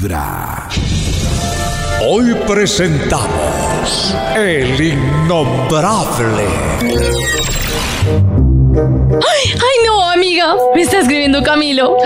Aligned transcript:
Vibra. 0.00 0.66
Hoy 2.02 2.34
presentamos 2.46 4.14
El 4.34 4.80
Innombrable. 4.80 6.46
Ay, 9.12 9.52
ay, 9.52 9.86
no, 9.86 10.10
amiga. 10.10 10.56
Me 10.74 10.82
está 10.82 11.00
escribiendo 11.00 11.42
Camilo. 11.42 11.98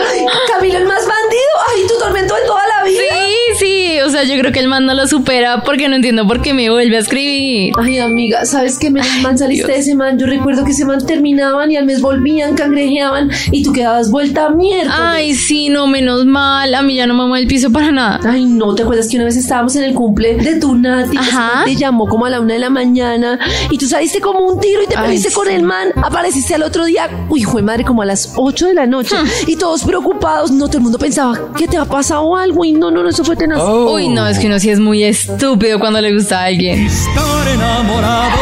Camilo 0.49 0.79
el 0.79 0.87
más 0.87 1.07
bandido. 1.07 1.53
Ay, 1.69 1.87
tu 1.87 1.97
tormento 1.99 2.35
de 2.35 2.43
toda 2.43 2.62
la 2.67 2.85
vida. 2.85 3.01
Sí, 3.01 3.13
sea, 4.15 4.24
yo 4.24 4.38
creo 4.38 4.53
que 4.53 4.60
el 4.60 4.69
man 4.69 4.87
no 4.87 4.94
lo 4.94 5.06
supera 5.06 5.62
porque 5.62 5.88
no 5.88 5.97
entiendo 5.97 6.26
por 6.26 6.40
qué 6.42 6.54
me 6.54 6.71
vuelve 6.71 6.97
a 6.97 7.01
escribir. 7.01 7.72
Ay, 7.78 7.99
amiga, 7.99 8.44
¿sabes 8.44 8.79
qué? 8.79 8.90
Menos 8.90 9.08
man 9.22 9.37
saliste 9.38 9.72
de 9.72 9.79
ese 9.79 9.94
man. 9.94 10.19
Yo 10.19 10.26
recuerdo 10.26 10.65
que 10.65 10.72
ese 10.72 10.85
man 10.85 11.04
terminaban 11.04 11.71
y 11.71 11.76
al 11.76 11.85
mes 11.87 12.01
volvían, 12.01 12.54
cangrejeaban 12.54 13.30
y 13.51 13.62
tú 13.62 13.72
quedabas 13.72 14.11
vuelta 14.11 14.47
a 14.47 14.51
mierda. 14.51 15.12
Ay, 15.12 15.35
sí, 15.35 15.69
no, 15.69 15.87
menos 15.87 16.24
mal. 16.24 16.74
A 16.74 16.83
mí 16.83 16.95
ya 16.95 17.06
no 17.06 17.15
me 17.15 17.27
mueve 17.27 17.42
el 17.42 17.48
piso 17.48 17.70
para 17.70 17.91
nada. 17.91 18.20
Ay, 18.25 18.45
no, 18.45 18.75
¿te 18.75 18.83
acuerdas 18.83 19.09
que 19.09 19.16
una 19.16 19.25
vez 19.25 19.37
estábamos 19.37 19.75
en 19.77 19.84
el 19.84 19.95
cumple 19.95 20.37
de 20.37 20.61
tu 20.61 20.75
Nati? 20.77 21.17
Ajá. 21.17 21.62
Te 21.65 21.75
llamó 21.77 22.06
como 22.06 22.27
a 22.27 22.31
la 22.31 22.41
una 22.41 22.55
de 22.55 22.61
la 22.61 22.70
mañana 22.70 23.39
y 23.70 23.78
tú 23.78 23.87
saliste 23.87 24.20
como 24.20 24.41
un 24.41 24.61
tiro 24.61 24.83
y 24.83 24.87
te 24.87 24.95
perdiste 24.97 25.33
con 25.33 25.47
sí. 25.47 25.55
el 25.55 25.62
man. 25.62 25.89
Apareciste 25.97 26.55
al 26.55 26.62
otro 26.62 26.84
día, 26.84 27.09
uy, 27.28 27.42
fue 27.42 27.62
madre, 27.62 27.84
como 27.84 28.03
a 28.03 28.06
las 28.06 28.34
8 28.37 28.67
de 28.69 28.75
la 28.75 28.87
noche 28.87 29.15
Hmm. 29.15 29.27
y 29.48 29.56
todos 29.56 29.84
preocupados. 29.84 30.51
No, 30.51 30.67
todo 30.67 30.78
el 30.78 30.83
mundo 30.84 30.98
pensaba 30.98 31.53
que 31.56 31.67
te 31.69 31.77
ha 31.77 31.84
pasado 31.84 32.34
algo 32.37 32.65
y 32.65 32.73
no, 32.73 32.91
no, 32.91 33.03
no, 33.03 33.09
eso 33.09 33.25
fue 33.25 33.37
tenaz. 33.37 33.62
Uy, 33.62 34.04
no, 34.09 34.27
es 34.27 34.39
que 34.39 34.47
uno 34.47 34.59
sí 34.59 34.71
es 34.71 34.81
muy 34.81 35.05
estúpido 35.05 35.79
cuando 35.79 36.01
le 36.01 36.12
gusta 36.15 36.41
a 36.41 36.45
alguien. 36.45 36.87
Estar 36.87 37.49
enamorados. 37.49 38.41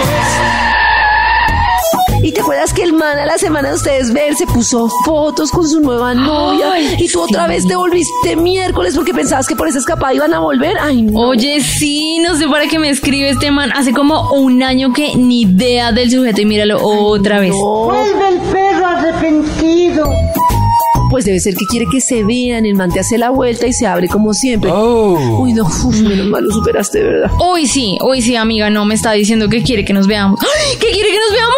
Y 2.22 2.30
te 2.30 2.40
acuerdas 2.40 2.72
que 2.72 2.84
el 2.84 2.92
man 2.92 3.18
a 3.18 3.26
la 3.26 3.36
semana 3.36 3.70
de 3.70 3.74
ustedes 3.74 4.12
ver 4.12 4.36
se 4.36 4.46
puso 4.46 4.88
fotos 5.04 5.50
con 5.50 5.68
su 5.68 5.80
nueva 5.80 6.14
novia 6.14 6.70
Ay, 6.72 6.94
y 7.00 7.08
tú 7.08 7.20
otra 7.20 7.48
vez 7.48 7.66
te 7.66 7.74
volviste 7.74 8.36
miércoles 8.36 8.94
porque 8.94 9.12
pensabas 9.12 9.48
que 9.48 9.56
por 9.56 9.66
esa 9.66 9.80
escapada 9.80 10.14
iban 10.14 10.32
a 10.32 10.38
volver. 10.38 10.76
Ay, 10.80 11.02
no. 11.02 11.18
Oye, 11.18 11.60
sí, 11.60 12.20
no 12.20 12.36
sé 12.36 12.46
para 12.46 12.68
qué 12.68 12.78
me 12.78 12.90
escribe 12.90 13.30
este 13.30 13.50
man. 13.50 13.72
Hace 13.74 13.92
como 13.92 14.30
un 14.34 14.62
año 14.62 14.92
que 14.92 15.16
ni 15.16 15.42
idea 15.42 15.90
del 15.90 16.12
sujeto 16.12 16.42
y 16.42 16.44
míralo 16.44 16.80
otra 16.80 17.40
vez. 17.40 17.52
Vuelve 17.52 18.02
el 18.02 18.16
arrepentido. 18.22 18.61
Pues 21.12 21.26
debe 21.26 21.40
ser 21.40 21.54
que 21.54 21.66
quiere 21.66 21.84
que 21.92 22.00
se 22.00 22.24
vean. 22.24 22.64
El 22.64 22.74
man 22.74 22.90
te 22.90 22.98
hace 23.00 23.18
la 23.18 23.28
vuelta 23.28 23.66
y 23.66 23.72
se 23.74 23.86
abre 23.86 24.08
como 24.08 24.32
siempre. 24.32 24.70
Oh. 24.72 25.40
Uy, 25.42 25.52
no, 25.52 25.64
uf, 25.64 25.94
menos 26.00 26.26
mal 26.26 26.42
lo 26.42 26.50
superaste, 26.50 27.00
de 27.00 27.04
verdad. 27.04 27.30
Uy, 27.52 27.66
sí, 27.66 27.98
uy, 28.02 28.22
sí, 28.22 28.34
amiga, 28.34 28.70
no 28.70 28.86
me 28.86 28.94
está 28.94 29.12
diciendo 29.12 29.50
que 29.50 29.62
quiere 29.62 29.84
que 29.84 29.92
nos 29.92 30.06
veamos. 30.06 30.40
¡Ay! 30.40 30.78
¿Qué 30.80 30.86
quiere 30.90 31.10
que 31.10 31.18
nos 31.18 31.32
veamos? 31.32 31.56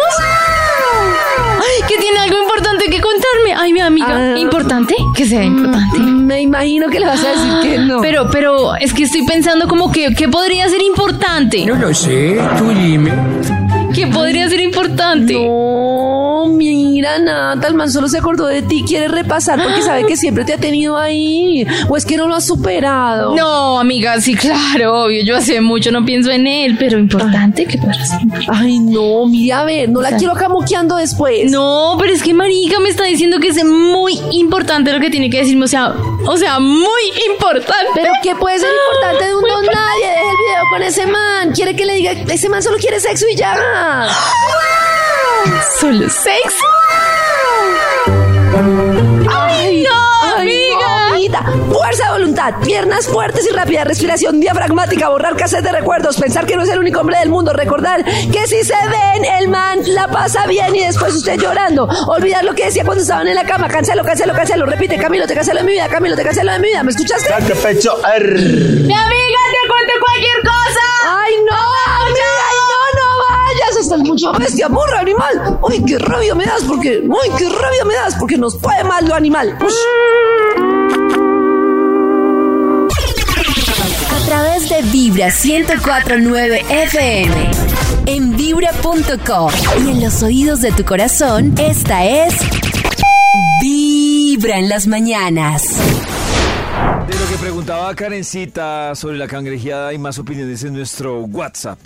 Ay, 1.57 1.87
que 1.87 1.97
tiene 1.97 2.19
algo 2.19 2.37
importante 2.41 2.85
que 2.89 2.99
contarme. 2.99 3.53
Ay, 3.57 3.71
mi 3.71 3.79
amiga, 3.79 4.33
Ah. 4.33 4.37
¿importante? 4.37 4.93
Que 5.15 5.25
sea 5.25 5.43
importante. 5.43 5.99
Me 5.99 6.41
imagino 6.41 6.89
que 6.89 6.99
le 6.99 7.05
vas 7.05 7.23
a 7.23 7.29
decir 7.29 7.71
que 7.71 7.77
no. 7.79 8.01
Pero, 8.01 8.27
pero, 8.29 8.75
es 8.75 8.93
que 8.93 9.03
estoy 9.03 9.23
pensando 9.25 9.67
como 9.69 9.89
que, 9.91 10.13
¿qué 10.15 10.27
podría 10.27 10.67
ser 10.67 10.81
importante? 10.81 11.65
No 11.65 11.75
lo 11.75 11.93
sé, 11.93 12.37
tú 12.57 12.69
dime. 12.69 13.11
¿Qué 13.95 14.07
podría 14.07 14.49
ser 14.49 14.59
importante? 14.59 15.33
No, 15.33 16.47
mira, 16.49 17.17
Nata, 17.17 17.67
el 17.67 17.75
man 17.75 17.89
solo 17.89 18.09
se 18.09 18.17
acordó 18.17 18.45
de 18.47 18.61
ti, 18.61 18.83
quiere 18.85 19.07
repasar 19.07 19.61
porque 19.63 19.81
sabe 19.81 20.05
que 20.05 20.17
siempre 20.17 20.43
te 20.43 20.53
ha 20.53 20.57
tenido 20.57 20.97
ahí. 20.97 21.65
O 21.87 21.95
es 21.95 22.05
que 22.05 22.17
no 22.17 22.27
lo 22.27 22.35
has 22.35 22.45
superado. 22.45 23.35
No, 23.35 23.79
amiga, 23.79 24.19
sí, 24.19 24.35
claro, 24.35 25.05
obvio. 25.05 25.23
Yo 25.23 25.37
hace 25.37 25.61
mucho 25.61 25.91
no 25.91 26.03
pienso 26.05 26.29
en 26.29 26.45
él, 26.45 26.75
pero 26.77 26.99
importante, 26.99 27.65
¿qué 27.65 27.77
podrá 27.77 28.03
ser? 28.05 28.19
Ay, 28.49 28.79
no, 28.79 29.25
mira, 29.27 29.61
a 29.61 29.63
ver, 29.63 29.89
no 29.89 30.01
la 30.01 30.17
quiero 30.17 30.33
acá 30.33 30.49
moqueando 30.49 30.97
después. 30.97 31.49
No, 31.49 31.95
pero 31.97 32.11
es 32.11 32.21
que 32.21 32.33
marica 32.33 32.79
me 32.81 32.89
está 32.89 33.05
diciendo 33.05 33.39
que 33.39 33.47
es 33.47 33.63
muy 33.63 34.19
importante 34.31 34.91
lo 34.91 34.99
que 34.99 35.09
tiene 35.09 35.29
que 35.29 35.37
decirme, 35.39 35.65
o 35.65 35.69
sea, 35.69 35.93
o 36.27 36.37
sea, 36.37 36.59
muy 36.59 37.01
importante. 37.29 37.91
Pero 37.93 38.11
¿qué 38.21 38.35
puede 38.35 38.59
ser 38.59 38.69
importante 38.69 39.25
de 39.25 39.35
un 39.35 39.41
don 39.41 39.65
nadie? 39.73 40.24
Con 40.69 40.81
ese 40.83 41.05
man. 41.05 41.51
Quiere 41.53 41.75
que 41.75 41.85
le 41.85 41.95
diga, 41.95 42.11
ese 42.11 42.49
man 42.49 42.61
solo 42.61 42.77
quiere 42.77 42.99
sexo 42.99 43.25
y 43.31 43.35
ya. 43.35 43.55
Solo 45.79 46.09
sexo. 46.09 46.65
Ay, 49.29 49.83
no, 49.83 50.37
amiga. 50.37 51.05
Fuerza 51.71 52.05
de 52.05 52.11
voluntad, 52.11 52.53
piernas 52.63 53.07
fuertes 53.07 53.47
y 53.49 53.53
rápida 53.53 53.83
respiración 53.83 54.39
diafragmática, 54.39 55.09
borrar 55.09 55.35
cassette 55.35 55.63
de 55.63 55.71
recuerdos, 55.71 56.17
pensar 56.17 56.45
que 56.45 56.55
no 56.55 56.63
es 56.63 56.69
el 56.69 56.79
único 56.79 56.99
hombre 57.01 57.17
del 57.19 57.29
mundo, 57.29 57.51
recordar 57.53 58.03
que 58.03 58.47
si 58.47 58.63
se 58.63 58.73
ven, 58.73 59.25
el 59.39 59.47
man 59.49 59.79
la 59.87 60.07
pasa 60.07 60.45
bien 60.47 60.75
y 60.75 60.81
después 60.85 61.13
usted 61.15 61.39
llorando, 61.39 61.87
olvidar 62.07 62.43
lo 62.43 62.53
que 62.53 62.65
decía 62.65 62.83
cuando 62.85 63.01
estaban 63.01 63.27
en 63.27 63.35
la 63.35 63.45
cama, 63.45 63.67
cancelo, 63.67 64.03
cancelo, 64.03 64.33
cancelo, 64.33 64.65
repite, 64.65 64.97
Camilo, 64.97 65.25
te 65.27 65.33
cancelo 65.35 65.59
de 65.59 65.65
mi 65.65 65.71
vida, 65.73 65.87
Camilo, 65.89 66.15
te 66.15 66.23
cancelo 66.23 66.51
de 66.51 66.59
mi 66.59 66.67
vida, 66.69 66.83
¿me 66.83 66.91
escuchaste? 66.91 67.29
Mi 68.85 68.93
amiga, 68.93 69.39
bestia, 74.39 74.67
burro, 74.67 74.97
animal! 74.97 75.59
¡Uy, 75.61 75.83
qué 75.85 75.97
rabia 75.99 76.35
me 76.35 76.45
das! 76.45 76.63
Porque, 76.63 77.01
¡Uy, 77.05 77.29
qué 77.37 77.49
rabia 77.49 77.85
me 77.85 77.93
das! 77.93 78.15
Porque 78.15 78.37
nos 78.37 78.57
puede 78.57 78.83
mal 78.83 79.07
lo 79.07 79.15
animal. 79.15 79.57
Ush. 79.65 79.73
A 84.11 84.25
través 84.27 84.69
de 84.69 84.81
Vibra 84.83 85.27
1049 85.27 86.65
FM. 86.69 87.51
En 88.07 88.35
vibra.com. 88.35 89.51
Y 89.85 89.89
en 89.91 90.03
los 90.03 90.21
oídos 90.23 90.61
de 90.61 90.71
tu 90.71 90.83
corazón, 90.83 91.55
esta 91.57 92.05
es. 92.05 92.35
Vibra 93.61 94.57
en 94.59 94.69
las 94.69 94.87
mañanas. 94.87 95.63
De 97.07 97.13
lo 97.13 97.27
que 97.27 97.37
preguntaba 97.39 97.93
Karencita 97.95 98.95
sobre 98.95 99.17
la 99.17 99.27
cangrejeada 99.27 99.93
y 99.93 99.97
más 99.97 100.19
opiniones 100.19 100.63
en 100.63 100.73
nuestro 100.73 101.21
WhatsApp. 101.21 101.79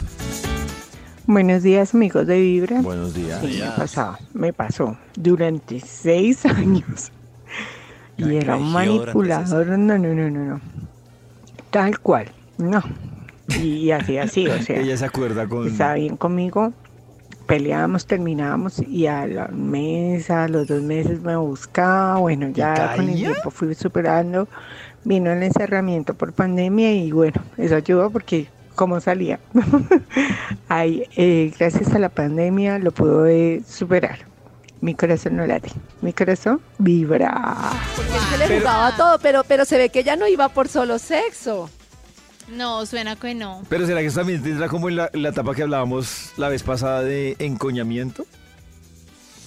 Buenos 1.32 1.62
días 1.62 1.94
amigos 1.94 2.26
de 2.26 2.42
Vibra. 2.42 2.82
Buenos 2.82 3.14
días. 3.14 3.40
Sí, 3.40 3.62
me 3.62 3.70
pasó, 3.78 4.18
me 4.34 4.52
pasó 4.52 4.98
durante 5.16 5.80
seis 5.80 6.44
años. 6.48 7.12
Y 8.18 8.36
era 8.36 8.56
un 8.56 8.74
manipulador, 8.74 9.68
no, 9.68 10.00
no, 10.00 10.12
no, 10.12 10.28
no, 10.28 10.44
no. 10.44 10.62
Tal 11.70 12.00
cual, 12.00 12.32
no. 12.58 12.82
Y 13.62 13.92
así, 13.92 14.18
así, 14.18 14.48
o 14.48 14.60
sea, 14.64 14.80
Ella 14.80 14.98
se 14.98 15.06
acuerda 15.06 15.48
con... 15.48 15.68
estaba 15.68 15.94
bien 15.94 16.18
conmigo, 16.18 16.74
peleábamos, 17.46 18.08
terminábamos 18.08 18.80
y 18.80 19.06
a 19.06 19.28
la 19.28 19.50
mes, 19.50 20.32
a 20.32 20.48
los 20.48 20.68
dos 20.68 20.82
meses 20.82 21.22
me 21.22 21.36
buscaba, 21.36 22.18
bueno, 22.18 22.50
ya 22.50 22.96
con 22.96 23.08
el 23.08 23.16
tiempo 23.16 23.52
fui 23.52 23.76
superando, 23.76 24.48
vino 25.04 25.32
el 25.32 25.44
encerramiento 25.44 26.16
por 26.16 26.34
pandemia 26.34 26.92
y 26.92 27.12
bueno, 27.12 27.40
eso 27.56 27.76
ayudó 27.76 28.10
porque 28.10 28.48
cómo 28.80 29.02
salía. 29.02 29.42
Ay, 30.70 31.04
eh, 31.18 31.52
gracias 31.60 31.94
a 31.94 32.00
la 32.00 32.08
pandemia 32.08 32.80
lo 32.80 32.94
pude 32.94 33.62
superar. 33.68 34.20
Mi 34.80 34.96
corazón 34.96 35.36
no 35.36 35.46
late, 35.46 35.70
mi 36.02 36.14
corazón 36.14 36.62
vibra. 36.78 37.74
Porque 37.98 38.14
él 38.14 38.22
se 38.30 38.38
le 38.38 38.60
jugaba 38.62 38.96
todo, 38.96 39.20
pero, 39.20 39.44
pero 39.44 39.66
se 39.66 39.78
ve 39.78 39.90
que 39.90 40.00
ella 40.00 40.16
no 40.16 40.30
iba 40.30 40.48
por 40.48 40.70
solo 40.70 40.98
sexo. 40.98 41.70
No, 42.48 42.86
suena 42.86 43.18
que 43.18 43.36
no. 43.36 43.64
Pero 43.68 43.86
¿será 43.86 44.00
que 44.00 44.06
eso 44.06 44.22
también 44.22 44.42
tendrá 44.42 44.70
como 44.70 44.88
en 44.88 44.96
la, 44.96 45.10
la 45.12 45.28
etapa 45.28 45.54
que 45.54 45.64
hablábamos 45.64 46.32
la 46.38 46.48
vez 46.48 46.64
pasada 46.64 47.02
de 47.02 47.36
encoñamiento? 47.40 48.26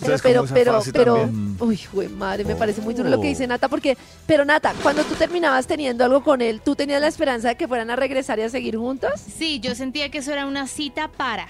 Pero, 0.05 0.19
pero, 0.23 0.45
pero, 0.53 0.81
pero, 0.93 1.31
uy, 1.61 1.81
güey, 1.93 2.09
madre, 2.09 2.45
me 2.45 2.55
parece 2.57 2.81
muy 2.81 2.95
duro 2.95 3.09
lo 3.09 3.21
que 3.21 3.29
dice 3.29 3.47
Nata, 3.47 3.69
porque, 3.69 3.97
pero 4.27 4.45
Nata, 4.45 4.75
cuando 4.83 5.03
tú 5.05 5.15
terminabas 5.15 5.67
teniendo 5.67 6.05
algo 6.05 6.23
con 6.23 6.41
él, 6.43 6.61
¿tú 6.65 6.75
tenías 6.75 7.01
la 7.01 7.09
esperanza 7.09 7.49
de 7.49 7.57
que 7.57 7.69
fueran 7.69 7.91
a 7.91 7.97
regresar 7.97 8.39
y 8.39 8.43
a 8.43 8.49
seguir 8.49 8.77
juntos? 8.77 9.13
Sí, 9.21 9.61
yo 9.61 9.75
sentía 9.75 10.11
que 10.11 10.19
eso 10.19 10.33
era 10.33 10.47
una 10.47 10.67
cita 10.67 11.09
para. 11.09 11.47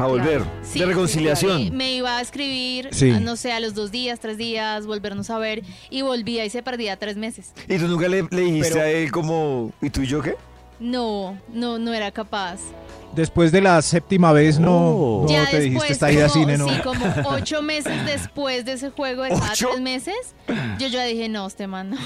A 0.00 0.06
volver. 0.06 0.44
Sí, 0.62 0.78
de 0.78 0.86
reconciliación. 0.86 1.58
sí. 1.58 1.70
Me 1.72 1.92
iba 1.92 2.18
a 2.18 2.20
escribir, 2.20 2.88
Sí. 2.92 3.10
a, 3.10 3.18
no 3.18 3.34
sé, 3.34 3.50
a 3.52 3.58
los 3.58 3.74
dos 3.74 3.90
días, 3.90 4.20
tres 4.20 4.36
días, 4.38 4.86
volvernos 4.86 5.28
a 5.30 5.38
ver 5.38 5.62
y 5.90 6.02
volvía 6.02 6.44
y 6.44 6.50
se 6.50 6.62
perdía 6.62 6.96
tres 6.96 7.16
meses. 7.16 7.52
¿Y 7.68 7.78
tú 7.78 7.88
nunca 7.88 8.06
le, 8.06 8.22
le 8.30 8.40
dijiste 8.42 8.70
Pero- 8.74 8.80
a 8.84 8.88
él 8.90 9.10
como, 9.10 9.72
¿y 9.82 9.90
tú 9.90 10.02
y 10.02 10.06
yo 10.06 10.22
qué? 10.22 10.36
No, 10.78 11.36
no, 11.52 11.80
no 11.80 11.92
era 11.92 12.12
capaz. 12.12 12.60
Después 13.14 13.50
de 13.52 13.60
la 13.62 13.80
séptima 13.82 14.32
vez 14.32 14.58
no, 14.58 14.76
Oh. 14.76 15.22
no 15.24 15.28
ya 15.28 15.46
te 15.50 15.58
después, 15.60 15.62
dijiste 15.64 15.92
esta 15.92 16.12
ida 16.12 16.26
a 16.26 16.28
como, 16.28 16.40
cine, 16.44 16.58
¿no? 16.58 16.68
sí, 16.68 16.80
como 16.82 17.04
ocho 17.36 17.62
meses 17.62 18.04
después 18.06 18.64
de 18.64 18.72
ese 18.74 18.90
juego 18.90 19.22
de 19.24 19.30
cada 19.30 19.52
¿Ocho? 19.52 19.68
tres 19.70 19.80
meses, 19.82 20.34
yo 20.78 20.86
ya 20.88 21.04
dije, 21.04 21.28
no, 21.28 21.46
este 21.46 21.66
man 21.66 21.90
no. 21.90 21.96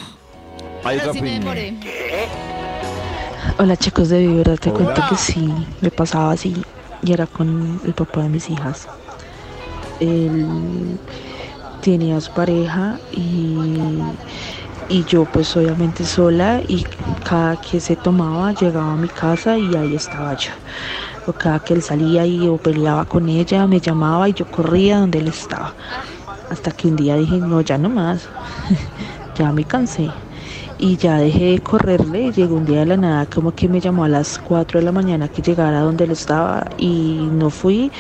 Hay 0.85 0.99
Pero 0.99 1.13
sí 1.13 1.21
me 1.23 1.31
demoré. 1.39 1.75
Hola 3.59 3.77
chicos 3.77 4.09
de 4.09 4.27
Vibra, 4.27 4.57
te 4.57 4.71
cuento 4.71 5.03
que 5.11 5.17
sí, 5.17 5.53
me 5.81 5.91
pasaba 5.91 6.33
así 6.33 6.55
y 7.03 7.13
era 7.13 7.27
con 7.27 7.81
el 7.85 7.93
papá 7.93 8.23
de 8.23 8.29
mis 8.29 8.49
hijas. 8.49 8.87
Él 10.01 10.99
tenía 11.83 12.21
su 12.21 12.33
pareja 12.33 12.99
y, 13.13 13.67
y 14.93 15.05
yo 15.05 15.25
pues 15.25 15.57
obviamente 15.57 16.05
sola 16.05 16.61
y 16.69 16.85
cada 17.25 17.57
que 17.57 17.81
se 17.81 17.97
tomaba 17.97 18.53
llegaba 18.53 18.93
a 18.93 18.97
mi 18.97 19.09
casa 19.09 19.57
y 19.57 19.75
ahí 19.75 19.95
estaba 19.95 20.35
yo. 20.35 20.51
O 21.27 21.33
cada 21.33 21.61
que 21.61 21.73
él 21.73 21.83
salía 21.83 22.27
y 22.27 22.47
o 22.47 22.59
peleaba 22.59 23.07
con 23.07 23.29
ella, 23.29 23.67
me 23.67 23.81
llamaba 23.81 24.29
y 24.29 24.35
yo 24.35 24.45
corría 24.51 24.99
donde 24.99 25.21
él 25.21 25.29
estaba. 25.29 25.75
Hasta 26.51 26.71
que 26.73 26.89
un 26.89 26.97
día 26.97 27.17
dije, 27.17 27.39
no, 27.39 27.63
ya 27.63 27.79
no 27.79 27.89
más, 27.89 28.29
ya 29.35 29.51
me 29.53 29.65
cansé. 29.65 30.11
y 30.79 30.97
ya 30.99 31.17
dejé 31.17 31.53
de 31.53 31.61
correrle. 31.61 32.25
y 32.25 32.33
Llegó 32.33 32.57
un 32.57 32.67
día 32.67 32.81
de 32.81 32.87
la 32.87 32.97
nada, 32.99 33.27
como 33.27 33.53
que 33.53 33.69
me 33.69 33.81
llamó 33.81 34.05
a 34.05 34.09
las 34.09 34.39
4 34.39 34.81
de 34.81 34.85
la 34.85 34.93
mañana 34.93 35.29
que 35.29 35.41
llegara 35.43 35.81
donde 35.81 36.05
él 36.05 36.11
estaba 36.13 36.67
y 36.77 37.31
no 37.33 37.49
fui. 37.51 37.91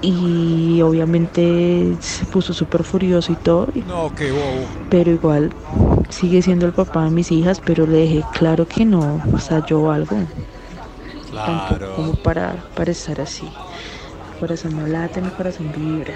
Y 0.00 0.80
obviamente 0.82 1.96
se 2.00 2.24
puso 2.26 2.52
súper 2.54 2.84
furioso 2.84 3.32
y 3.32 3.36
todo. 3.36 3.68
No, 3.86 4.12
qué 4.14 4.30
bobo. 4.30 4.70
pero 4.90 5.10
igual 5.10 5.50
sigue 6.08 6.42
siendo 6.42 6.66
el 6.66 6.72
papá 6.72 7.04
de 7.04 7.10
mis 7.10 7.30
hijas, 7.32 7.60
pero 7.64 7.86
le 7.86 7.98
dejé 7.98 8.24
claro 8.32 8.66
que 8.66 8.84
no, 8.84 9.22
o 9.32 9.38
sea, 9.38 9.64
yo 9.66 9.90
algo. 9.90 10.16
Tampoco 11.32 11.94
como 11.94 12.14
para, 12.14 12.56
para 12.74 12.90
estar 12.90 13.20
así. 13.20 13.44
Mi 13.44 14.40
corazón 14.40 14.78
no 14.78 14.86
late, 14.86 15.20
mi 15.20 15.30
corazón 15.30 15.72
vibra. 15.76 16.14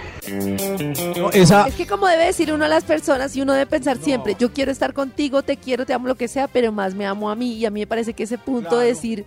No, 1.17 1.31
esa, 1.31 1.67
Es 1.67 1.75
que 1.75 1.87
como 1.87 2.07
debe 2.07 2.27
decir 2.27 2.53
uno 2.53 2.65
a 2.65 2.69
las 2.69 2.85
personas 2.85 3.35
y 3.37 3.43
uno 3.43 3.53
debe 3.53 3.67
pensar 3.67 3.99
siempre, 3.99 4.37
yo 4.39 4.53
quiero 4.53 4.71
estar 4.71 4.95
contigo, 4.95 5.43
te 5.43 5.57
quiero, 5.57 5.85
te 5.85 5.93
amo, 5.93 6.09
lo 6.09 6.15
que 6.15 6.29
sea, 6.29 6.49
pero 6.49 6.73
más 6.73 6.95
me 6.95 7.05
amo 7.05 7.31
a 7.31 7.35
mí. 7.35 7.55
Y 7.55 7.67
a 7.67 7.71
mí 7.71 7.81
me 7.81 7.87
parece 7.87 8.15
que 8.15 8.23
ese 8.23 8.39
punto 8.39 8.79
de 8.79 8.87
decir, 8.87 9.25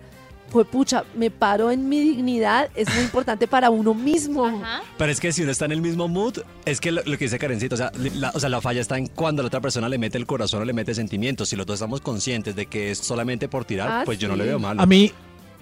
pues 0.50 0.66
pucha, 0.66 1.04
me 1.16 1.30
paro 1.30 1.70
en 1.70 1.88
mi 1.88 2.00
dignidad, 2.00 2.68
es 2.74 2.88
muy 2.94 3.02
importante 3.04 3.46
para 3.46 3.70
uno 3.70 3.92
mismo. 3.94 4.46
Ajá. 4.46 4.82
Pero 4.96 5.12
es 5.12 5.20
que 5.20 5.32
si 5.32 5.42
uno 5.42 5.50
está 5.52 5.64
en 5.66 5.72
el 5.72 5.80
mismo 5.82 6.08
mood, 6.08 6.38
es 6.64 6.80
que 6.80 6.92
lo, 6.92 7.02
lo 7.04 7.18
que 7.18 7.24
dice 7.24 7.38
Karencita, 7.38 7.74
o 7.74 7.78
sea, 7.78 7.92
la, 8.14 8.30
o 8.34 8.40
sea, 8.40 8.48
la 8.48 8.60
falla 8.60 8.80
está 8.80 8.96
en 8.98 9.06
cuando 9.08 9.42
la 9.42 9.48
otra 9.48 9.60
persona 9.60 9.88
le 9.88 9.98
mete 9.98 10.18
el 10.18 10.26
corazón 10.26 10.62
o 10.62 10.64
le 10.64 10.72
mete 10.72 10.94
sentimientos. 10.94 11.48
Si 11.48 11.56
los 11.56 11.66
dos 11.66 11.74
estamos 11.74 12.00
conscientes 12.00 12.54
de 12.56 12.66
que 12.66 12.90
es 12.92 12.98
solamente 12.98 13.48
por 13.48 13.64
tirar, 13.64 13.88
Ah, 13.90 14.02
pues 14.04 14.18
yo 14.18 14.28
no 14.28 14.36
le 14.36 14.44
veo 14.44 14.58
malo. 14.58 14.80
a 14.80 14.86
mí, 14.86 15.12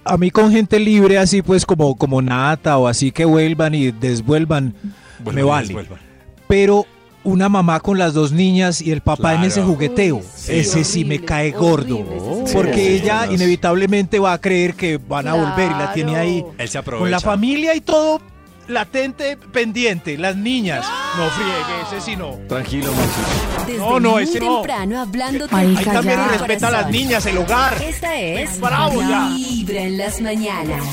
a 0.03 0.17
mí 0.17 0.29
con 0.31 0.51
gente 0.51 0.79
libre 0.79 1.17
así 1.17 1.41
pues 1.41 1.65
como, 1.65 1.95
como 1.95 2.21
Nata 2.21 2.77
o 2.77 2.87
así 2.87 3.11
que 3.11 3.25
vuelvan 3.25 3.73
y 3.75 3.91
desvuelvan, 3.91 4.73
Vuelvan 5.19 5.35
me 5.35 5.41
y 5.41 5.43
vale. 5.43 5.67
desvuelvan. 5.67 5.99
Pero 6.47 6.85
una 7.25 7.49
mamá 7.49 7.79
con 7.81 7.97
las 7.97 8.13
dos 8.13 8.31
niñas 8.31 8.81
y 8.81 8.91
el 8.91 9.01
papá 9.01 9.33
en 9.35 9.43
ese 9.43 9.61
jugueteo, 9.61 10.17
Uy, 10.17 10.23
sí, 10.35 10.53
ese 10.53 10.83
sí 10.85 11.03
me 11.05 11.19
cae 11.19 11.51
gordo. 11.51 11.97
horrible, 11.99 12.17
ese 12.17 12.47
sí. 12.47 12.53
Porque 12.53 12.73
Sí, 12.75 12.87
ella 13.03 13.27
inevitablemente 13.29 14.19
va 14.19 14.33
a 14.33 14.39
creer 14.39 14.75
que 14.75 14.97
van 14.97 15.27
a 15.27 15.33
volver 15.33 15.71
y 15.71 15.73
la 15.73 15.91
tiene 15.93 16.15
ahí. 16.15 16.45
Él 16.57 16.69
se 16.69 16.77
aprovecha. 16.77 17.01
con 17.03 17.11
la 17.11 17.19
familia 17.19 17.75
y 17.75 17.81
todo 17.81 18.21
latente, 18.67 19.37
pendiente, 19.37 20.17
las 20.17 20.35
niñas. 20.35 20.85
No 21.17 21.29
friegue, 21.29 21.81
ese 21.97 22.01
sí 22.03 22.15
no. 22.15 22.31
Tranquilo, 22.47 22.91
Maxito. 22.93 23.65
Desde 23.67 23.79
No, 23.79 23.99
no, 23.99 24.17
ese 24.19 24.39
no. 24.39 24.55
temprano 24.61 25.01
hablando 25.01 25.45
Ahí 25.51 25.75
también 25.83 26.19
respeta 26.29 26.69
a 26.69 26.71
las 26.71 26.89
niñas, 26.89 27.25
el 27.27 27.37
hogar. 27.37 27.79
Esta 27.81 28.15
es 28.19 28.59
Bravo 28.59 29.01
ya. 29.01 29.29
Vibra 29.35 29.81
en 29.81 29.97
las 29.99 30.19
mañanas. 30.21 30.83